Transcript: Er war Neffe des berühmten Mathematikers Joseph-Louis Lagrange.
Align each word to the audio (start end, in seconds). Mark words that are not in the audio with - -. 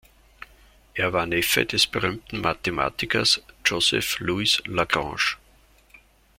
Er 0.95 1.13
war 1.13 1.27
Neffe 1.27 1.63
des 1.67 1.85
berühmten 1.85 2.41
Mathematikers 2.41 3.39
Joseph-Louis 3.63 4.63
Lagrange. 4.65 5.37